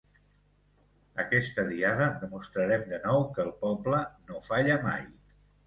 Aquesta 1.23 1.65
Diada 1.67 2.07
demostrarem 2.25 2.87
de 2.95 3.01
nou 3.05 3.23
que 3.37 3.47
el 3.47 3.55
poble 3.63 4.03
no 4.33 4.45
falla 4.51 4.83
mai. 4.91 5.09